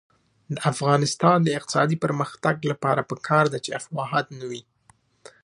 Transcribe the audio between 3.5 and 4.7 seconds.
ده چې افواهات نه وي.